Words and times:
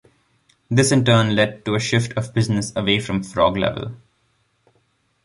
This 0.67 0.91
in 0.91 1.05
turn 1.05 1.35
led 1.35 1.63
to 1.65 1.75
a 1.75 1.79
shift 1.79 2.17
of 2.17 2.33
business 2.33 2.73
away 2.75 2.99
from 2.99 3.21
Frog 3.21 3.55
Level. 3.55 3.95